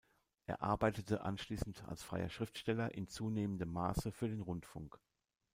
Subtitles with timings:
[0.47, 4.99] Er arbeitete anschließend als freier Schriftsteller, in zunehmendem Maße für den Rundfunk.